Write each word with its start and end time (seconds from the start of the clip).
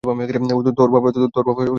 তোর 0.77 0.89
বাবা 0.91 1.09
ধরে 1.11 1.27
ফেলেছে! 1.35 1.61